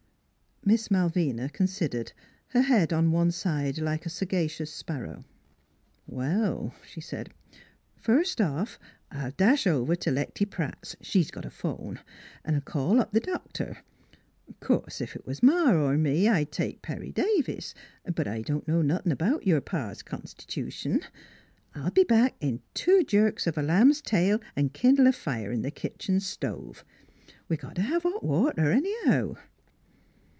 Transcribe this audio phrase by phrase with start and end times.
[0.63, 2.13] Miss Malvina considered,
[2.49, 5.25] her head on one side like a sagacious sparrow."
[6.07, 7.33] Well," she said,"
[7.95, 8.77] first off,
[9.11, 11.99] I'll dash over t' Lecty Pratt's she's got a phone
[12.45, 13.79] an' call up th' doctor.
[14.59, 17.73] Course ef 't was Ma, er me, I'd take Perry Davis;
[18.15, 21.01] but I don't know nothin' 'bout your pa's constitution....
[21.73, 25.11] I'll be back in two jerks of a 46 NEIGHBORS lamb's tail an' kindle a
[25.11, 26.85] fire in th' kitchen stove.
[27.49, 29.37] We got t' hev hot water, anyhow."